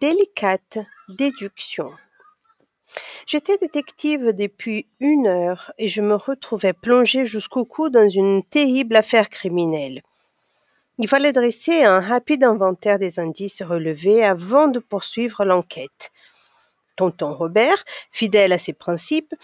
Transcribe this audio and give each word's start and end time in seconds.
Délicate 0.00 0.78
déduction. 1.10 1.90
J'étais 3.26 3.58
détective 3.58 4.32
depuis 4.32 4.86
une 5.00 5.26
heure 5.26 5.72
et 5.76 5.88
je 5.88 6.00
me 6.00 6.14
retrouvais 6.14 6.72
plongé 6.72 7.26
jusqu'au 7.26 7.66
cou 7.66 7.90
dans 7.90 8.08
une 8.08 8.42
terrible 8.42 8.96
affaire 8.96 9.28
criminelle. 9.28 10.00
Il 10.98 11.08
fallait 11.08 11.32
dresser 11.32 11.82
un 11.82 12.00
rapide 12.00 12.44
inventaire 12.44 12.98
des 12.98 13.18
indices 13.18 13.60
relevés 13.60 14.24
avant 14.24 14.68
de 14.68 14.78
poursuivre 14.78 15.44
l'enquête. 15.44 16.10
Tonton 16.96 17.34
Robert, 17.34 17.84
fidèle 18.10 18.52
à 18.52 18.58
ses 18.58 18.72
principes, 18.72 19.34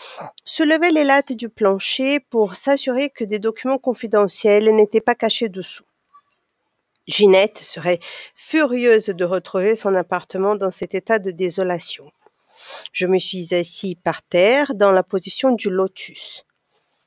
se 0.46 0.62
levait 0.62 0.92
les 0.92 1.04
lattes 1.04 1.32
du 1.32 1.50
plancher 1.50 2.20
pour 2.20 2.54
s'assurer 2.54 3.10
que 3.10 3.24
des 3.24 3.38
documents 3.38 3.78
confidentiels 3.78 4.74
n'étaient 4.74 5.02
pas 5.02 5.14
cachés 5.14 5.50
dessous. 5.50 5.84
Ginette 7.08 7.56
serait 7.56 8.00
furieuse 8.34 9.06
de 9.06 9.24
retrouver 9.24 9.74
son 9.74 9.94
appartement 9.94 10.56
dans 10.56 10.70
cet 10.70 10.94
état 10.94 11.18
de 11.18 11.30
désolation. 11.30 12.12
Je 12.92 13.06
me 13.06 13.18
suis 13.18 13.54
assis 13.54 13.96
par 13.96 14.22
terre 14.22 14.74
dans 14.74 14.92
la 14.92 15.02
position 15.02 15.52
du 15.52 15.70
lotus. 15.70 16.44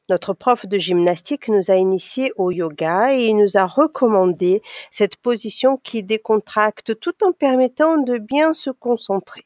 Notre 0.09 0.33
prof 0.33 0.65
de 0.65 0.79
gymnastique 0.79 1.47
nous 1.49 1.69
a 1.69 1.75
initiés 1.75 2.33
au 2.35 2.49
yoga 2.49 3.13
et 3.13 3.27
il 3.27 3.37
nous 3.37 3.57
a 3.57 3.65
recommandé 3.65 4.63
cette 4.89 5.17
position 5.17 5.77
qui 5.77 6.01
décontracte 6.01 6.99
tout 6.99 7.23
en 7.23 7.31
permettant 7.31 7.99
de 7.99 8.17
bien 8.17 8.53
se 8.53 8.71
concentrer. 8.71 9.45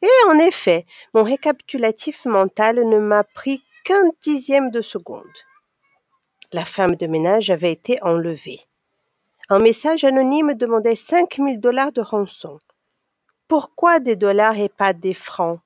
Et 0.00 0.28
en 0.28 0.38
effet, 0.38 0.86
mon 1.12 1.24
récapitulatif 1.24 2.24
mental 2.24 2.88
ne 2.88 2.98
m'a 2.98 3.24
pris 3.24 3.64
qu'un 3.84 4.10
dixième 4.22 4.70
de 4.70 4.80
seconde. 4.80 5.24
La 6.52 6.64
femme 6.64 6.94
de 6.94 7.06
ménage 7.08 7.50
avait 7.50 7.72
été 7.72 8.00
enlevée. 8.02 8.60
Un 9.48 9.60
message 9.60 10.02
anonyme 10.02 10.54
demandait 10.54 10.96
5000 10.96 11.60
dollars 11.60 11.92
de 11.92 12.00
rançon. 12.00 12.58
Pourquoi 13.46 14.00
des 14.00 14.16
dollars 14.16 14.58
et 14.58 14.68
pas 14.68 14.92
des 14.92 15.14
francs? 15.14 15.60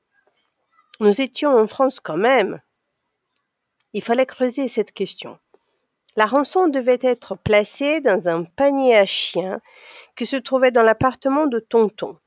Nous 1.01 1.23
étions 1.23 1.59
en 1.59 1.67
France 1.67 1.99
quand 1.99 2.19
même. 2.19 2.61
Il 3.95 4.03
fallait 4.03 4.27
creuser 4.27 4.69
cette 4.69 4.93
question. 4.93 5.39
La 6.15 6.27
rançon 6.27 6.69
devait 6.69 6.99
être 7.01 7.39
placée 7.39 8.03
dans 8.03 8.29
un 8.29 8.45
panier 8.45 8.99
à 8.99 9.07
chiens 9.07 9.63
qui 10.15 10.27
se 10.27 10.37
trouvait 10.37 10.73
dans 10.73 10.83
l'appartement 10.83 11.47
de 11.47 11.59
Tonton. 11.59 12.19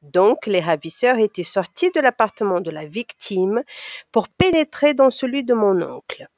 Donc, 0.00 0.46
les 0.46 0.60
ravisseurs 0.60 1.18
étaient 1.18 1.44
sortis 1.44 1.90
de 1.90 2.00
l'appartement 2.00 2.62
de 2.62 2.70
la 2.70 2.86
victime 2.86 3.62
pour 4.10 4.30
pénétrer 4.30 4.94
dans 4.94 5.10
celui 5.10 5.44
de 5.44 5.52
mon 5.52 5.82
oncle. 5.82 6.28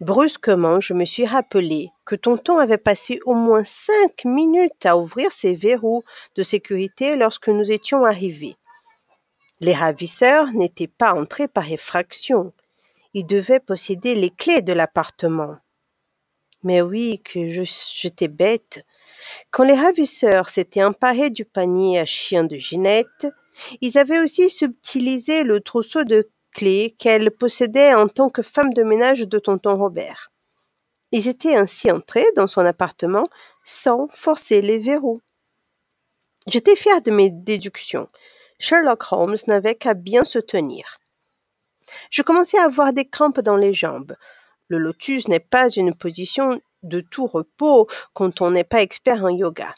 Brusquement, 0.00 0.80
je 0.80 0.92
me 0.92 1.04
suis 1.04 1.24
rappelé 1.24 1.90
que 2.04 2.16
Tonton 2.16 2.58
avait 2.58 2.78
passé 2.78 3.20
au 3.26 3.34
moins 3.34 3.62
cinq 3.62 4.24
minutes 4.24 4.84
à 4.84 4.96
ouvrir 4.96 5.30
ses 5.30 5.54
verrous 5.54 6.02
de 6.36 6.42
sécurité 6.42 7.16
lorsque 7.16 7.48
nous 7.48 7.70
étions 7.70 8.04
arrivés. 8.04 8.56
Les 9.60 9.72
ravisseurs 9.72 10.52
n'étaient 10.52 10.88
pas 10.88 11.14
entrés 11.14 11.46
par 11.46 11.70
effraction. 11.70 12.52
Ils 13.14 13.26
devaient 13.26 13.60
posséder 13.60 14.16
les 14.16 14.30
clés 14.30 14.62
de 14.62 14.72
l'appartement. 14.72 15.58
Mais 16.64 16.82
oui, 16.82 17.20
que 17.24 17.48
j'étais 17.48 18.28
bête. 18.28 18.84
Quand 19.50 19.64
les 19.64 19.74
ravisseurs 19.74 20.48
s'étaient 20.48 20.82
emparés 20.82 21.30
du 21.30 21.44
panier 21.44 22.00
à 22.00 22.04
chien 22.04 22.42
de 22.42 22.56
Ginette, 22.56 23.28
ils 23.80 23.96
avaient 23.96 24.18
aussi 24.18 24.50
subtilisé 24.50 25.44
le 25.44 25.60
trousseau 25.60 26.02
de 26.02 26.28
clés 26.54 26.94
qu'elle 26.98 27.30
possédait 27.30 27.92
en 27.92 28.08
tant 28.08 28.30
que 28.30 28.42
femme 28.42 28.72
de 28.72 28.82
ménage 28.82 29.20
de 29.20 29.38
tonton 29.38 29.76
Robert. 29.76 30.30
Ils 31.12 31.28
étaient 31.28 31.56
ainsi 31.56 31.90
entrés 31.90 32.26
dans 32.36 32.46
son 32.46 32.62
appartement 32.62 33.26
sans 33.64 34.08
forcer 34.08 34.62
les 34.62 34.78
verrous. 34.78 35.20
J'étais 36.46 36.76
fier 36.76 37.00
de 37.02 37.10
mes 37.10 37.30
déductions. 37.30 38.08
Sherlock 38.58 39.12
Holmes 39.12 39.36
n'avait 39.46 39.74
qu'à 39.74 39.94
bien 39.94 40.24
se 40.24 40.38
tenir. 40.38 40.98
Je 42.10 42.22
commençais 42.22 42.58
à 42.58 42.64
avoir 42.64 42.92
des 42.92 43.08
crampes 43.08 43.40
dans 43.40 43.56
les 43.56 43.72
jambes. 43.72 44.14
Le 44.68 44.78
lotus 44.78 45.28
n'est 45.28 45.40
pas 45.40 45.68
une 45.68 45.94
position 45.94 46.58
de 46.82 47.00
tout 47.00 47.26
repos 47.26 47.86
quand 48.12 48.40
on 48.40 48.50
n'est 48.50 48.64
pas 48.64 48.82
expert 48.82 49.24
en 49.24 49.28
yoga. 49.28 49.74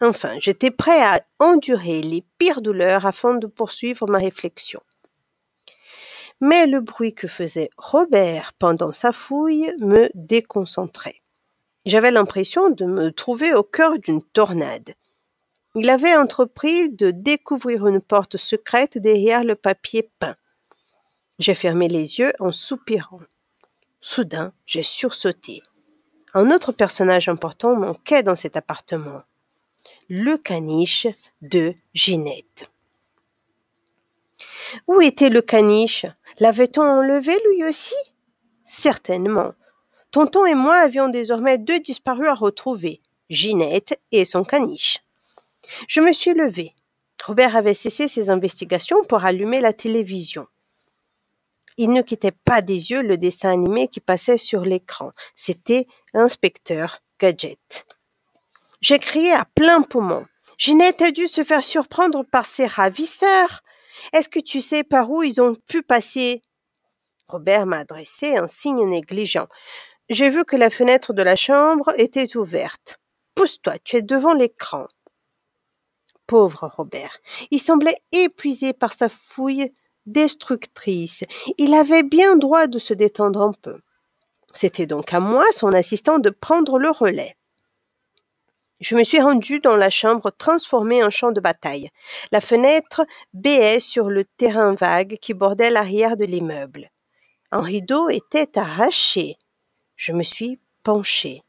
Enfin, 0.00 0.36
j'étais 0.40 0.70
prêt 0.70 1.02
à 1.02 1.20
endurer 1.40 2.00
les 2.02 2.24
pires 2.38 2.62
douleurs 2.62 3.06
afin 3.06 3.34
de 3.34 3.46
poursuivre 3.46 4.06
ma 4.06 4.18
réflexion 4.18 4.80
mais 6.40 6.66
le 6.66 6.80
bruit 6.80 7.14
que 7.14 7.28
faisait 7.28 7.70
Robert 7.76 8.52
pendant 8.58 8.92
sa 8.92 9.12
fouille 9.12 9.74
me 9.80 10.08
déconcentrait. 10.14 11.22
J'avais 11.86 12.10
l'impression 12.10 12.70
de 12.70 12.84
me 12.84 13.10
trouver 13.10 13.54
au 13.54 13.62
cœur 13.62 13.98
d'une 13.98 14.22
tornade. 14.22 14.94
Il 15.74 15.88
avait 15.90 16.16
entrepris 16.16 16.90
de 16.90 17.10
découvrir 17.10 17.86
une 17.86 18.00
porte 18.00 18.36
secrète 18.36 18.98
derrière 18.98 19.44
le 19.44 19.54
papier 19.54 20.10
peint. 20.18 20.34
J'ai 21.38 21.54
fermé 21.54 21.88
les 21.88 22.18
yeux 22.18 22.32
en 22.40 22.52
soupirant. 22.52 23.20
Soudain, 24.00 24.52
j'ai 24.66 24.82
sursauté. 24.82 25.62
Un 26.34 26.50
autre 26.50 26.72
personnage 26.72 27.28
important 27.28 27.76
manquait 27.76 28.22
dans 28.22 28.36
cet 28.36 28.56
appartement. 28.56 29.22
Le 30.08 30.36
caniche 30.36 31.06
de 31.42 31.74
Ginette. 31.94 32.70
Où 34.86 35.00
était 35.00 35.30
le 35.30 35.40
caniche? 35.40 36.06
L'avait-on 36.40 36.82
enlevé 36.82 37.36
lui 37.50 37.64
aussi? 37.64 37.94
Certainement. 38.64 39.54
Tonton 40.10 40.46
et 40.46 40.54
moi 40.54 40.76
avions 40.76 41.08
désormais 41.08 41.58
deux 41.58 41.80
disparus 41.80 42.28
à 42.28 42.34
retrouver, 42.34 43.00
Ginette 43.28 44.00
et 44.12 44.24
son 44.24 44.44
caniche. 44.44 44.98
Je 45.86 46.00
me 46.00 46.12
suis 46.12 46.34
levée. 46.34 46.74
Robert 47.24 47.56
avait 47.56 47.74
cessé 47.74 48.08
ses 48.08 48.30
investigations 48.30 49.04
pour 49.04 49.24
allumer 49.24 49.60
la 49.60 49.72
télévision. 49.72 50.46
Il 51.76 51.92
ne 51.92 52.02
quittait 52.02 52.32
pas 52.32 52.62
des 52.62 52.90
yeux 52.90 53.02
le 53.02 53.18
dessin 53.18 53.50
animé 53.50 53.88
qui 53.88 54.00
passait 54.00 54.38
sur 54.38 54.62
l'écran. 54.62 55.10
C'était 55.36 55.86
l'inspecteur 56.14 57.02
Gadget. 57.20 57.86
J'ai 58.80 58.98
crié 58.98 59.32
à 59.32 59.44
plein 59.44 59.82
poumon. 59.82 60.26
Ginette 60.56 61.02
a 61.02 61.10
dû 61.10 61.26
se 61.26 61.44
faire 61.44 61.62
surprendre 61.62 62.24
par 62.24 62.46
ses 62.46 62.66
ravisseurs. 62.66 63.62
Est-ce 64.12 64.28
que 64.28 64.40
tu 64.40 64.60
sais 64.60 64.84
par 64.84 65.10
où 65.10 65.22
ils 65.22 65.40
ont 65.40 65.54
pu 65.68 65.82
passer? 65.82 66.42
Robert 67.26 67.66
m'a 67.66 67.78
adressé 67.78 68.36
un 68.36 68.48
signe 68.48 68.84
négligent. 68.88 69.48
J'ai 70.08 70.30
vu 70.30 70.44
que 70.44 70.56
la 70.56 70.70
fenêtre 70.70 71.12
de 71.12 71.22
la 71.22 71.36
chambre 71.36 71.92
était 71.98 72.36
ouverte. 72.36 72.96
Pousse-toi, 73.34 73.78
tu 73.84 73.96
es 73.96 74.02
devant 74.02 74.34
l'écran. 74.34 74.86
Pauvre 76.26 76.70
Robert. 76.76 77.18
Il 77.50 77.60
semblait 77.60 77.98
épuisé 78.12 78.72
par 78.72 78.92
sa 78.92 79.08
fouille 79.08 79.72
destructrice. 80.06 81.24
Il 81.58 81.74
avait 81.74 82.02
bien 82.02 82.36
droit 82.36 82.66
de 82.66 82.78
se 82.78 82.94
détendre 82.94 83.42
un 83.42 83.52
peu. 83.52 83.80
C'était 84.54 84.86
donc 84.86 85.12
à 85.12 85.20
moi, 85.20 85.44
son 85.52 85.72
assistant, 85.72 86.18
de 86.18 86.30
prendre 86.30 86.78
le 86.78 86.90
relais. 86.90 87.37
Je 88.80 88.94
me 88.94 89.02
suis 89.02 89.20
rendu 89.20 89.58
dans 89.58 89.76
la 89.76 89.90
chambre 89.90 90.30
transformée 90.30 91.02
en 91.02 91.10
champ 91.10 91.32
de 91.32 91.40
bataille. 91.40 91.90
La 92.30 92.40
fenêtre 92.40 93.04
béait 93.34 93.80
sur 93.80 94.08
le 94.08 94.24
terrain 94.24 94.74
vague 94.74 95.18
qui 95.20 95.34
bordait 95.34 95.70
l'arrière 95.70 96.16
de 96.16 96.24
l'immeuble. 96.24 96.90
Un 97.50 97.62
rideau 97.62 98.08
était 98.08 98.56
arraché. 98.56 99.36
Je 99.96 100.12
me 100.12 100.22
suis 100.22 100.60
penché. 100.84 101.42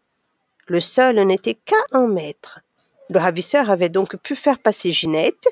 Le 0.68 0.82
sol 0.82 1.20
n'était 1.20 1.54
qu'à 1.54 1.76
un 1.92 2.08
mètre. 2.08 2.62
Le 3.10 3.20
ravisseur 3.20 3.70
avait 3.70 3.90
donc 3.90 4.18
pu 4.18 4.36
faire 4.36 4.60
passer 4.60 4.92
Ginette 4.92 5.50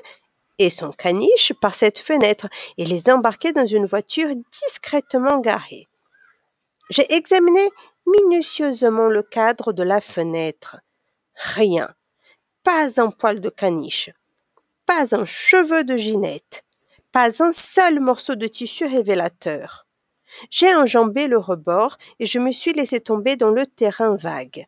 et 0.58 0.70
son 0.70 0.90
caniche 0.90 1.52
par 1.60 1.76
cette 1.76 1.98
fenêtre 1.98 2.48
et 2.76 2.84
les 2.84 3.08
embarquer 3.08 3.52
dans 3.52 3.66
une 3.66 3.86
voiture 3.86 4.34
discrètement 4.50 5.38
garée. 5.38 5.86
J'ai 6.90 7.12
examiné 7.14 7.68
minutieusement 8.06 9.08
le 9.08 9.22
cadre 9.22 9.72
de 9.72 9.82
la 9.84 10.00
fenêtre. 10.00 10.78
Rien. 11.38 11.94
Pas 12.64 13.00
un 13.00 13.10
poil 13.10 13.40
de 13.40 13.48
caniche. 13.48 14.10
Pas 14.86 15.14
un 15.14 15.24
cheveu 15.24 15.84
de 15.84 15.96
Ginette. 15.96 16.64
Pas 17.12 17.42
un 17.42 17.52
seul 17.52 18.00
morceau 18.00 18.34
de 18.34 18.48
tissu 18.48 18.84
révélateur. 18.86 19.86
J'ai 20.50 20.74
enjambé 20.74 21.26
le 21.26 21.38
rebord 21.38 21.96
et 22.18 22.26
je 22.26 22.38
me 22.38 22.52
suis 22.52 22.72
laissé 22.72 23.00
tomber 23.00 23.36
dans 23.36 23.50
le 23.50 23.66
terrain 23.66 24.16
vague. 24.16 24.66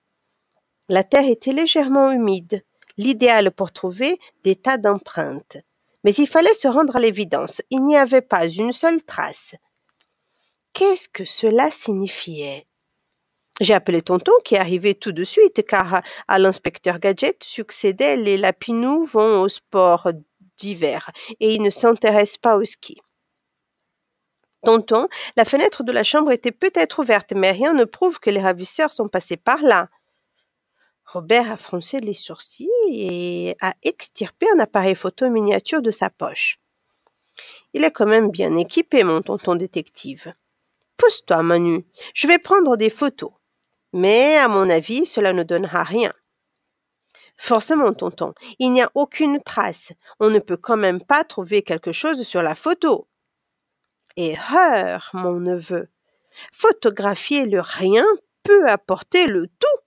La 0.89 1.05
terre 1.05 1.29
était 1.29 1.53
légèrement 1.53 2.11
humide, 2.13 2.65
l'idéal 2.97 3.51
pour 3.51 3.73
trouver 3.73 4.19
des 4.45 4.57
tas 4.57 4.79
d'empreintes. 4.79 5.59
Mais 6.05 6.15
il 6.15 6.27
fallait 6.27 6.55
se 6.55 6.69
rendre 6.69 6.97
à 6.97 7.01
l'évidence, 7.01 7.63
il 7.71 7.85
n'y 7.85 7.97
avait 7.97 8.23
pas 8.23 8.49
une 8.49 8.73
seule 8.73 9.03
trace. 9.03 9.55
Qu'est-ce 10.73 11.09
que 11.09 11.25
cela 11.25 11.71
signifiait? 11.71 12.67
J'ai 13.61 13.75
appelé 13.75 14.03
tonton 14.03 14.33
qui 14.45 14.55
est 14.55 14.59
arrivé 14.59 14.95
tout 14.95 15.13
de 15.13 15.23
suite 15.23 15.65
car 15.67 16.03
à 16.29 16.39
l'inspecteur 16.39 16.99
Gadget 16.99 17.45
succédaient 17.45 18.17
les 18.17 18.39
lapinous 18.39 19.05
vont 19.05 19.43
au 19.43 19.49
sport 19.49 20.09
d'hiver 20.57 21.11
et 21.41 21.55
ils 21.55 21.63
ne 21.63 21.71
s'intéressent 21.71 22.39
pas 22.39 22.57
au 22.57 22.65
ski. 22.65 23.01
Tonton, 24.63 25.09
la 25.37 25.45
fenêtre 25.45 25.83
de 25.85 25.93
la 25.93 26.03
chambre 26.03 26.33
était 26.33 26.53
peut-être 26.53 26.99
ouverte, 26.99 27.33
mais 27.35 27.51
rien 27.51 27.73
ne 27.73 27.85
prouve 27.85 28.19
que 28.19 28.31
les 28.31 28.41
ravisseurs 28.41 28.93
sont 28.93 29.09
passés 29.09 29.39
par 29.39 29.63
là. 29.63 29.89
Robert 31.07 31.51
a 31.51 31.57
froncé 31.57 31.99
les 32.01 32.13
sourcils 32.13 32.69
et 32.89 33.57
a 33.61 33.75
extirpé 33.83 34.47
un 34.55 34.61
appareil 34.61 34.95
photo 34.95 35.29
miniature 35.29 35.83
de 35.83 35.91
sa 35.91 36.09
poche. 36.09 36.61
Il 37.73 37.85
est 37.85 37.91
quand 37.91 38.07
même 38.07 38.31
bien 38.31 38.55
équipé, 38.57 39.03
mon 39.03 39.23
tonton 39.23 39.57
détective. 39.57 40.33
Pousse-toi, 40.97 41.43
Manu. 41.43 41.85
Je 42.15 42.27
vais 42.27 42.39
prendre 42.39 42.77
des 42.77 42.91
photos. 42.91 43.33
Mais, 43.93 44.37
à 44.37 44.49
mon 44.49 44.69
avis, 44.71 45.07
cela 45.07 45.33
ne 45.33 45.43
donnera 45.43 45.83
rien. 45.83 46.13
Forcément, 47.37 47.93
tonton, 47.93 48.35
il 48.59 48.71
n'y 48.73 48.83
a 48.83 48.91
aucune 48.95 49.43
trace. 49.43 49.93
On 50.21 50.31
ne 50.31 50.39
peut 50.39 50.59
quand 50.59 50.77
même 50.77 51.03
pas 51.03 51.25
trouver 51.25 51.63
quelque 51.63 51.93
chose 51.93 52.23
sur 52.27 52.43
la 52.43 52.55
photo. 52.55 53.09
Erreur, 54.17 55.11
mon 55.15 55.41
neveu. 55.41 55.89
Photographier 56.53 57.47
le 57.47 57.61
rien 57.61 58.05
peut 58.43 58.69
apporter 58.69 59.27
le 59.27 59.47
tout. 59.47 59.81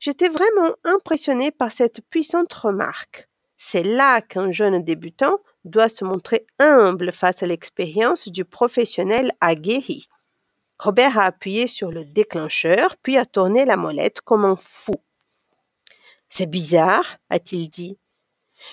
J'étais 0.00 0.28
vraiment 0.28 0.74
impressionné 0.84 1.50
par 1.50 1.72
cette 1.72 2.00
puissante 2.10 2.52
remarque. 2.52 3.28
C'est 3.56 3.82
là 3.82 4.20
qu'un 4.20 4.50
jeune 4.50 4.82
débutant 4.82 5.38
doit 5.64 5.88
se 5.88 6.04
montrer 6.04 6.46
humble 6.58 7.12
face 7.12 7.42
à 7.42 7.46
l'expérience 7.46 8.28
du 8.28 8.44
professionnel 8.44 9.32
aguerri. 9.40 10.08
Robert 10.78 11.18
a 11.18 11.24
appuyé 11.24 11.66
sur 11.66 11.90
le 11.90 12.04
déclencheur, 12.04 12.96
puis 13.02 13.16
a 13.16 13.26
tourné 13.26 13.64
la 13.64 13.76
molette 13.76 14.20
comme 14.20 14.44
un 14.44 14.56
fou. 14.56 14.94
C'est 16.28 16.46
bizarre, 16.46 17.16
a-t-il 17.30 17.68
dit. 17.68 17.98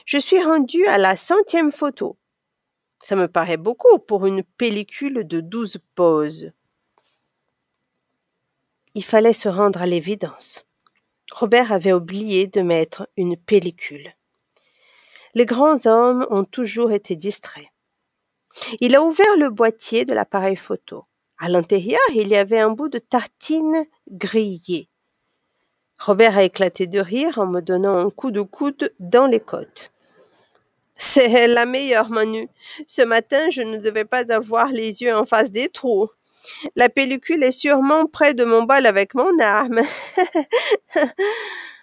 Je 0.06 0.18
suis 0.18 0.44
rendu 0.44 0.86
à 0.88 0.98
la 0.98 1.16
centième 1.16 1.72
photo. 1.72 2.18
Ça 3.02 3.16
me 3.16 3.28
paraît 3.28 3.58
beaucoup 3.58 4.00
pour 4.00 4.26
une 4.26 4.44
pellicule 4.44 5.28
de 5.28 5.42
douze 5.42 5.78
poses. 5.96 6.52
Il 8.94 9.04
fallait 9.04 9.34
se 9.34 9.50
rendre 9.50 9.82
à 9.82 9.86
l'évidence. 9.86 10.66
Robert 11.32 11.72
avait 11.72 11.94
oublié 11.94 12.48
de 12.48 12.62
mettre 12.62 13.10
une 13.18 13.36
pellicule. 13.36 14.14
Les 15.34 15.46
grands 15.46 15.86
hommes 15.86 16.26
ont 16.30 16.46
toujours 16.46 16.92
été 16.92 17.16
distraits. 17.16 17.68
Il 18.80 18.96
a 18.96 19.02
ouvert 19.02 19.38
le 19.38 19.50
boîtier 19.50 20.06
de 20.06 20.14
l'appareil 20.14 20.56
photo. 20.56 21.06
À 21.38 21.50
l'intérieur, 21.50 22.00
il 22.14 22.30
y 22.30 22.38
avait 22.38 22.60
un 22.60 22.70
bout 22.70 22.90
de 22.90 23.00
tartine 23.00 23.86
grillée. 24.10 24.90
Robert 26.00 26.38
a 26.38 26.44
éclaté 26.44 26.88
de 26.88 27.00
rire 27.00 27.40
en 27.40 27.48
me 27.48 27.62
donnant 27.62 27.98
un 27.98 28.10
coup 28.10 28.32
de 28.32 28.42
coude 28.42 28.94
dans 29.00 29.28
les 29.28 29.40
côtes. 29.40 29.92
C'est 30.96 31.48
la 31.48 31.66
meilleure, 31.66 32.10
Manu. 32.10 32.48
Ce 32.88 33.02
matin, 33.02 33.50
je 33.50 33.62
ne 33.62 33.78
devais 33.78 34.06
pas 34.06 34.32
avoir 34.32 34.68
les 34.68 35.02
yeux 35.02 35.16
en 35.16 35.26
face 35.26 35.52
des 35.52 35.68
trous. 35.68 36.10
La 36.76 36.90
pellicule 36.90 37.44
est 37.44 37.52
sûrement 37.52 38.06
près 38.06 38.34
de 38.34 38.46
mon 38.46 38.64
bol 38.64 38.86
avec 38.86 39.14
mon 39.14 39.38
arme. 39.40 39.82